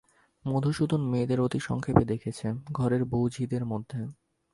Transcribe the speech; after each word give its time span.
মধুসূদন 0.45 1.01
মেয়েদের 1.01 1.39
অতি 1.41 1.59
সংক্ষেপে 1.59 2.03
দেখেছে 2.05 2.45
ঘরের 2.71 3.03
বউঝিদের 3.05 3.63
মধ্যে। 3.65 3.99